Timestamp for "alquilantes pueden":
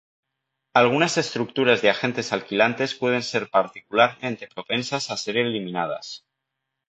2.33-3.21